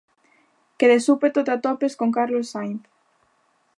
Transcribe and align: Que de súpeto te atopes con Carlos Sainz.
Que 0.77 0.85
de 0.91 0.99
súpeto 1.07 1.39
te 1.45 1.51
atopes 1.55 1.93
con 1.99 2.09
Carlos 2.17 2.47
Sainz. 2.53 2.83